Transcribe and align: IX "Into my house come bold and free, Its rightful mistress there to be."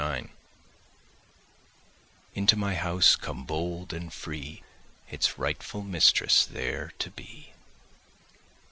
IX 0.03 0.29
"Into 2.33 2.55
my 2.55 2.73
house 2.73 3.15
come 3.15 3.45
bold 3.45 3.93
and 3.93 4.11
free, 4.11 4.63
Its 5.11 5.37
rightful 5.37 5.83
mistress 5.83 6.43
there 6.43 6.91
to 6.97 7.11
be." 7.11 7.53